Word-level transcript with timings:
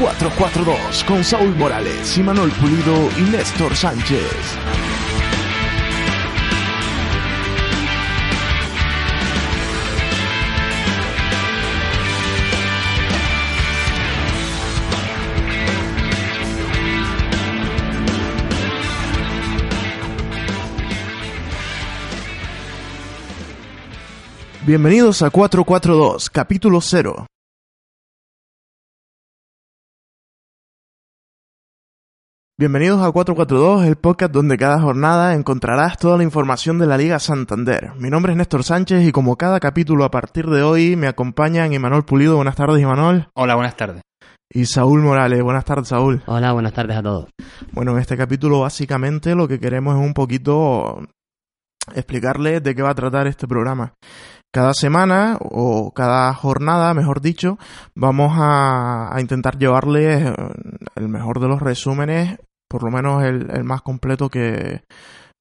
442 0.00 1.04
con 1.04 1.22
Saúl 1.22 1.54
Morales, 1.56 2.18
Manuel 2.22 2.50
Pulido 2.52 3.10
y 3.18 3.30
Néstor 3.30 3.76
Sánchez. 3.76 4.24
Bienvenidos 24.66 25.20
a 25.20 25.28
442, 25.28 26.30
capítulo 26.30 26.80
0. 26.80 27.26
Bienvenidos 32.60 33.00
a 33.00 33.10
442, 33.10 33.86
el 33.86 33.96
podcast 33.96 34.34
donde 34.34 34.58
cada 34.58 34.82
jornada 34.82 35.34
encontrarás 35.34 35.96
toda 35.96 36.18
la 36.18 36.24
información 36.24 36.78
de 36.78 36.84
la 36.84 36.98
Liga 36.98 37.18
Santander. 37.18 37.92
Mi 37.96 38.10
nombre 38.10 38.32
es 38.32 38.36
Néstor 38.36 38.64
Sánchez 38.64 39.02
y 39.02 39.12
como 39.12 39.36
cada 39.36 39.58
capítulo 39.60 40.04
a 40.04 40.10
partir 40.10 40.44
de 40.44 40.60
hoy 40.60 40.94
me 40.94 41.06
acompañan 41.06 41.72
Imanol 41.72 42.04
Pulido. 42.04 42.36
Buenas 42.36 42.56
tardes, 42.56 42.82
Imanol. 42.82 43.30
Hola, 43.32 43.54
buenas 43.54 43.78
tardes. 43.78 44.02
Y 44.52 44.66
Saúl 44.66 45.00
Morales. 45.00 45.42
Buenas 45.42 45.64
tardes, 45.64 45.88
Saúl. 45.88 46.22
Hola, 46.26 46.52
buenas 46.52 46.74
tardes 46.74 46.98
a 46.98 47.02
todos. 47.02 47.30
Bueno, 47.72 47.92
en 47.92 48.00
este 48.00 48.18
capítulo 48.18 48.60
básicamente 48.60 49.34
lo 49.34 49.48
que 49.48 49.58
queremos 49.58 49.98
es 49.98 50.04
un 50.04 50.12
poquito 50.12 51.00
explicarles 51.94 52.62
de 52.62 52.74
qué 52.74 52.82
va 52.82 52.90
a 52.90 52.94
tratar 52.94 53.26
este 53.26 53.48
programa. 53.48 53.94
Cada 54.52 54.74
semana 54.74 55.38
o 55.40 55.92
cada 55.92 56.34
jornada, 56.34 56.92
mejor 56.92 57.20
dicho, 57.20 57.56
vamos 57.94 58.32
a, 58.34 59.16
intentar 59.20 59.56
llevarles 59.56 60.34
el 60.96 61.08
mejor 61.08 61.38
de 61.38 61.46
los 61.46 61.60
resúmenes, 61.60 62.36
por 62.70 62.84
lo 62.84 62.90
menos 62.90 63.24
el, 63.24 63.64
más 63.64 63.82
completo 63.82 64.28
que, 64.30 64.84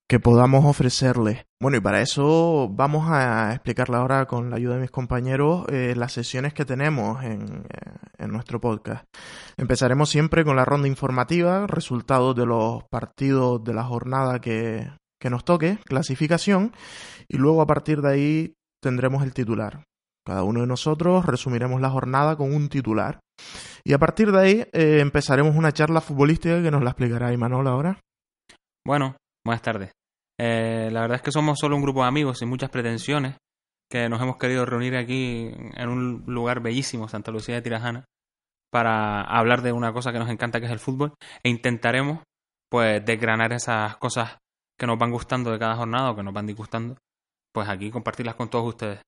que 0.10 0.20
podamos 0.20 0.66
ofrecerles. 0.66 1.46
Bueno, 1.62 1.78
y 1.78 1.80
para 1.80 2.02
eso 2.02 2.68
vamos 2.72 3.08
a 3.08 3.54
explicarle 3.54 3.98
ahora 3.98 4.26
con 4.26 4.50
la 4.50 4.56
ayuda 4.56 4.76
de 4.76 4.82
mis 4.82 4.92
compañeros 4.92 5.66
eh, 5.70 5.94
las 5.96 6.14
sesiones 6.14 6.56
que 6.56 6.66
tenemos 6.66 7.24
en, 7.24 7.66
eh, 7.70 7.92
en, 8.18 8.32
nuestro 8.32 8.60
podcast. 8.60 9.06
Empezaremos 9.58 10.10
siempre 10.10 10.44
con 10.44 10.56
la 10.56 10.66
ronda 10.66 10.88
informativa, 10.88 11.68
resultados 11.68 12.36
de 12.36 12.48
los 12.48 12.84
partidos 12.90 13.64
de 13.64 13.74
la 13.76 13.84
jornada 13.84 14.40
que, 14.42 14.90
que 15.22 15.30
nos 15.30 15.46
toque, 15.46 15.78
clasificación, 15.86 16.72
y 17.28 17.38
luego 17.38 17.62
a 17.62 17.68
partir 17.68 18.02
de 18.02 18.12
ahí 18.12 18.54
tendremos 18.82 19.24
el 19.24 19.34
titular. 19.34 19.84
Cada 20.30 20.44
uno 20.44 20.62
de 20.62 20.68
nosotros 20.68 21.26
resumiremos 21.26 21.82
la 21.82 21.90
jornada 21.90 22.36
con 22.36 22.54
un 22.54 22.70
titular. 22.70 23.20
Y 23.84 23.94
a 23.94 23.98
partir 23.98 24.32
de 24.32 24.40
ahí 24.40 24.68
eh, 24.74 25.00
empezaremos 25.00 25.56
una 25.56 25.72
charla 25.72 26.02
futbolística 26.02 26.62
que 26.62 26.70
nos 26.70 26.84
la 26.84 26.92
explicará 26.92 27.34
Imanol 27.34 27.68
ahora. 27.68 28.00
Bueno, 28.86 29.16
buenas 29.44 29.64
tardes. 29.64 29.92
Eh, 30.40 30.90
la 30.92 31.02
verdad 31.02 31.16
es 31.16 31.24
que 31.24 31.32
somos 31.32 31.58
solo 31.58 31.76
un 31.76 31.82
grupo 31.82 32.04
de 32.04 32.10
amigos 32.10 32.38
sin 32.38 32.48
muchas 32.48 32.70
pretensiones 32.70 33.38
que 33.90 34.08
nos 34.08 34.22
hemos 34.22 34.38
querido 34.38 34.68
reunir 34.68 34.96
aquí 34.98 35.50
en 35.52 35.90
un 35.90 36.24
lugar 36.28 36.62
bellísimo, 36.62 37.08
Santa 37.08 37.32
Lucía 37.32 37.56
de 37.56 37.64
Tirajana, 37.64 38.06
para 38.72 39.22
hablar 39.22 39.64
de 39.64 39.72
una 39.72 39.94
cosa 39.94 40.12
que 40.12 40.20
nos 40.20 40.30
encanta 40.30 40.60
que 40.60 40.68
es 40.68 40.72
el 40.72 40.78
fútbol 40.78 41.16
e 41.42 41.50
intentaremos 41.50 42.20
pues 42.70 43.04
desgranar 43.04 43.52
esas 43.52 43.98
cosas 43.98 44.38
que 44.78 44.86
nos 44.86 45.00
van 45.00 45.10
gustando 45.10 45.50
de 45.50 45.58
cada 45.58 45.76
jornada 45.76 46.12
o 46.12 46.16
que 46.16 46.22
nos 46.22 46.36
van 46.36 46.46
disgustando 46.46 46.98
pues 47.52 47.68
aquí 47.68 47.90
compartirlas 47.90 48.36
con 48.36 48.52
todos 48.52 48.68
ustedes. 48.68 49.02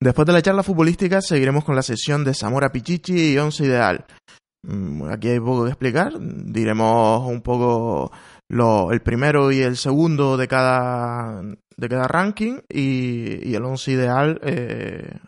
Después 0.00 0.26
de 0.26 0.32
la 0.32 0.42
charla 0.42 0.62
futbolística 0.62 1.20
seguiremos 1.20 1.64
con 1.64 1.74
la 1.74 1.82
sesión 1.82 2.24
de 2.24 2.34
Zamora 2.34 2.70
Pichichi 2.70 3.32
y 3.32 3.38
Once 3.38 3.64
Ideal. 3.64 4.04
Mm, 4.66 5.04
aquí 5.10 5.28
hay 5.28 5.40
poco 5.40 5.64
que 5.64 5.70
explicar. 5.70 6.12
Diremos 6.18 7.24
un 7.26 7.40
poco 7.40 8.10
lo, 8.48 8.92
el 8.92 9.00
primero 9.00 9.52
y 9.52 9.60
el 9.60 9.76
segundo 9.76 10.36
de 10.36 10.48
cada, 10.48 11.40
de 11.76 11.88
cada 11.88 12.08
ranking 12.08 12.60
y, 12.68 13.54
el 13.54 13.64
once 13.64 13.92
ideal 13.92 14.40
eh, 14.42 15.18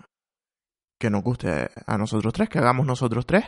que 0.98 1.10
nos 1.10 1.22
guste 1.22 1.70
a 1.86 1.98
nosotros 1.98 2.32
tres, 2.32 2.48
que 2.48 2.58
hagamos 2.58 2.86
nosotros 2.86 3.26
tres. 3.26 3.44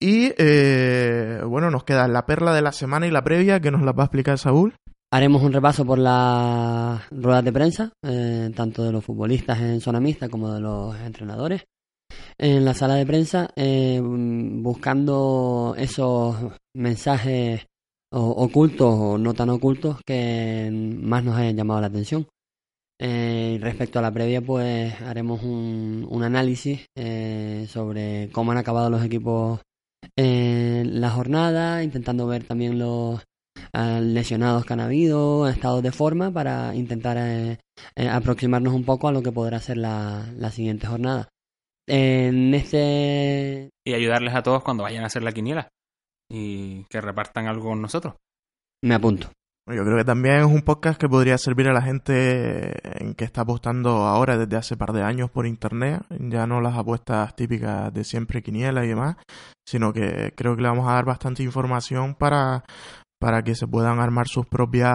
Y 0.00 0.32
eh, 0.36 1.40
bueno, 1.46 1.70
nos 1.70 1.84
queda 1.84 2.08
la 2.08 2.26
perla 2.26 2.52
de 2.52 2.62
la 2.62 2.72
semana 2.72 3.06
y 3.06 3.10
la 3.10 3.24
previa 3.24 3.60
que 3.60 3.70
nos 3.70 3.82
la 3.82 3.92
va 3.92 4.04
a 4.04 4.06
explicar 4.06 4.38
Saúl. 4.38 4.74
Haremos 5.12 5.42
un 5.42 5.52
repaso 5.52 5.86
por 5.86 6.00
las 6.00 7.08
ruedas 7.10 7.44
de 7.44 7.52
prensa, 7.52 7.92
eh, 8.02 8.50
tanto 8.56 8.82
de 8.82 8.90
los 8.90 9.04
futbolistas 9.04 9.60
en 9.60 9.80
zona 9.80 10.00
mixta 10.00 10.28
como 10.28 10.52
de 10.52 10.60
los 10.60 10.96
entrenadores. 10.98 11.64
En 12.36 12.64
la 12.64 12.74
sala 12.74 12.96
de 12.96 13.06
prensa, 13.06 13.48
eh, 13.54 14.00
buscando 14.02 15.74
esos 15.78 16.36
mensajes 16.74 17.66
ocultos 18.10 18.94
o 18.98 19.18
no 19.18 19.34
tan 19.34 19.50
ocultos 19.50 19.98
que 20.04 20.70
más 20.72 21.22
nos 21.22 21.36
hayan 21.36 21.56
llamado 21.56 21.80
la 21.80 21.86
atención. 21.86 22.26
Eh, 22.98 23.58
respecto 23.60 23.98
a 23.98 24.02
la 24.02 24.12
previa, 24.12 24.40
pues 24.40 25.00
haremos 25.02 25.42
un, 25.44 26.06
un 26.10 26.22
análisis 26.24 26.86
sobre 27.68 28.28
cómo 28.32 28.52
han 28.52 28.58
acabado 28.58 28.90
los 28.90 29.04
equipos 29.04 29.60
en 30.16 31.00
la 31.00 31.10
jornada, 31.10 31.84
intentando 31.84 32.26
ver 32.26 32.44
también 32.44 32.78
los 32.78 33.22
lesionados 33.72 34.64
que 34.64 34.72
han 34.72 34.80
habido, 34.80 35.48
estados 35.48 35.82
de 35.82 35.92
forma, 35.92 36.30
para 36.30 36.74
intentar 36.74 37.16
eh, 37.18 37.58
eh, 37.94 38.08
aproximarnos 38.08 38.74
un 38.74 38.84
poco 38.84 39.08
a 39.08 39.12
lo 39.12 39.22
que 39.22 39.32
podrá 39.32 39.58
ser 39.58 39.78
la, 39.78 40.50
siguiente 40.50 40.86
jornada. 40.86 41.28
En 41.88 42.54
este... 42.54 43.70
Y 43.86 43.94
ayudarles 43.94 44.34
a 44.34 44.42
todos 44.42 44.62
cuando 44.62 44.82
vayan 44.82 45.04
a 45.04 45.06
hacer 45.06 45.22
la 45.22 45.32
quiniela 45.32 45.68
y 46.30 46.84
que 46.84 47.00
repartan 47.00 47.46
algo 47.46 47.68
con 47.68 47.80
nosotros. 47.80 48.14
Me 48.82 48.94
apunto. 48.94 49.30
Yo 49.68 49.84
creo 49.84 49.96
que 49.96 50.04
también 50.04 50.36
es 50.36 50.46
un 50.46 50.62
podcast 50.62 51.00
que 51.00 51.08
podría 51.08 51.36
servir 51.38 51.66
a 51.68 51.72
la 51.72 51.82
gente 51.82 53.02
en 53.02 53.14
que 53.14 53.24
está 53.24 53.40
apostando 53.40 54.06
ahora 54.06 54.38
desde 54.38 54.56
hace 54.56 54.76
par 54.76 54.92
de 54.92 55.02
años 55.02 55.28
por 55.28 55.44
internet, 55.44 56.04
ya 56.08 56.46
no 56.46 56.60
las 56.60 56.76
apuestas 56.76 57.34
típicas 57.34 57.92
de 57.92 58.04
siempre 58.04 58.44
quiniela 58.44 58.84
y 58.84 58.88
demás, 58.88 59.16
sino 59.66 59.92
que 59.92 60.32
creo 60.36 60.54
que 60.54 60.62
le 60.62 60.68
vamos 60.68 60.88
a 60.88 60.92
dar 60.92 61.04
bastante 61.04 61.42
información 61.42 62.14
para 62.14 62.62
para 63.18 63.42
que 63.42 63.54
se 63.54 63.66
puedan 63.66 64.00
armar 64.00 64.28
sus 64.28 64.46
propias 64.46 64.92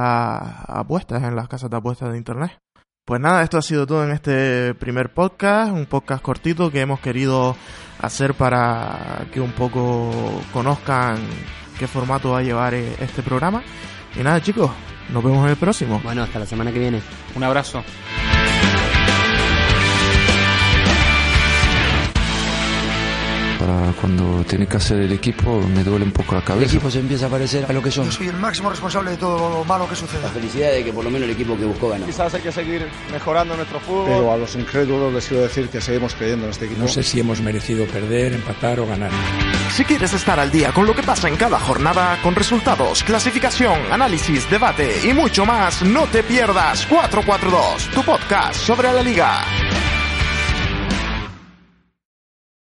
apuestas 0.67 1.23
en 1.23 1.35
las 1.35 1.47
casas 1.47 1.69
de 1.69 1.77
apuestas 1.77 2.11
de 2.11 2.17
internet. 2.17 2.57
Pues 3.05 3.19
nada, 3.19 3.43
esto 3.43 3.57
ha 3.57 3.61
sido 3.61 3.87
todo 3.87 4.03
en 4.03 4.11
este 4.11 4.75
primer 4.75 5.13
podcast, 5.13 5.71
un 5.71 5.85
podcast 5.87 6.21
cortito 6.21 6.71
que 6.71 6.81
hemos 6.81 6.99
querido 6.99 7.55
hacer 7.99 8.35
para 8.35 9.25
que 9.33 9.41
un 9.41 9.51
poco 9.53 10.11
conozcan 10.53 11.17
qué 11.79 11.87
formato 11.87 12.31
va 12.31 12.39
a 12.39 12.43
llevar 12.43 12.73
este 12.75 13.23
programa. 13.23 13.63
Y 14.15 14.23
nada 14.23 14.41
chicos, 14.41 14.69
nos 15.09 15.23
vemos 15.23 15.43
en 15.45 15.49
el 15.49 15.57
próximo. 15.57 15.99
Bueno, 16.03 16.23
hasta 16.23 16.39
la 16.39 16.45
semana 16.45 16.71
que 16.71 16.79
viene. 16.79 17.01
Un 17.35 17.43
abrazo. 17.43 17.83
Cuando 24.01 24.43
tiene 24.45 24.65
que 24.65 24.77
hacer 24.77 24.99
el 24.99 25.11
equipo 25.11 25.61
me 25.61 25.83
duele 25.83 26.05
un 26.05 26.11
poco 26.11 26.33
la 26.33 26.41
cabeza. 26.41 26.65
El 26.65 26.71
equipo 26.71 26.89
se 26.89 26.99
empieza 26.99 27.27
a 27.27 27.29
parecer 27.29 27.65
a 27.69 27.71
lo 27.71 27.83
que 27.83 27.91
son. 27.91 28.05
Yo 28.05 28.11
soy 28.11 28.27
el 28.27 28.35
máximo 28.35 28.71
responsable 28.71 29.11
de 29.11 29.17
todo 29.17 29.59
lo 29.59 29.63
malo 29.63 29.87
que 29.87 29.95
suceda. 29.95 30.23
La 30.23 30.29
felicidad 30.29 30.71
de 30.71 30.83
que 30.83 30.91
por 30.91 31.03
lo 31.03 31.11
menos 31.11 31.27
el 31.27 31.35
equipo 31.35 31.55
que 31.55 31.65
buscó 31.65 31.89
ganó. 31.89 32.07
Quizás 32.07 32.33
hay 32.33 32.41
que 32.41 32.51
seguir 32.51 32.87
mejorando 33.11 33.55
nuestro 33.55 33.79
fútbol. 33.79 34.05
Pero 34.07 34.31
a 34.33 34.37
los 34.37 34.55
incrédulos 34.55 35.13
les 35.13 35.27
quiero 35.27 35.43
decir 35.43 35.69
que 35.69 35.79
seguimos 35.79 36.15
creyendo 36.15 36.45
en 36.45 36.51
este 36.51 36.65
equipo. 36.65 36.81
No 36.81 36.87
sé 36.87 37.03
si 37.03 37.19
hemos 37.19 37.41
merecido 37.41 37.85
perder, 37.85 38.33
empatar 38.33 38.79
o 38.79 38.87
ganar. 38.87 39.11
Si 39.71 39.85
quieres 39.85 40.13
estar 40.13 40.39
al 40.39 40.51
día 40.51 40.73
con 40.73 40.87
lo 40.87 40.95
que 40.95 41.03
pasa 41.03 41.27
en 41.27 41.35
cada 41.35 41.59
jornada, 41.59 42.17
con 42.23 42.33
resultados, 42.33 43.03
clasificación, 43.03 43.79
análisis, 43.91 44.49
debate 44.49 45.07
y 45.07 45.13
mucho 45.13 45.45
más, 45.45 45.83
no 45.83 46.07
te 46.07 46.23
pierdas 46.23 46.87
442, 46.87 47.89
tu 47.93 48.03
podcast 48.03 48.55
sobre 48.55 48.91
la 48.91 49.03
liga. 49.03 49.90